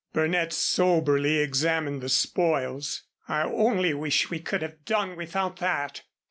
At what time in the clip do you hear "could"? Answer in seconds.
4.39-4.63